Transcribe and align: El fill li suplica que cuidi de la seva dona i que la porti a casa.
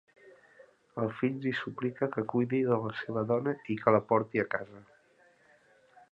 El 1.01 1.11
fill 1.17 1.35
li 1.43 1.51
suplica 1.59 2.07
que 2.15 2.23
cuidi 2.33 2.61
de 2.69 2.79
la 2.85 2.93
seva 3.01 3.25
dona 3.33 3.53
i 3.75 3.77
que 3.83 3.93
la 3.97 4.03
porti 4.13 4.41
a 4.45 4.47
casa. 4.55 4.81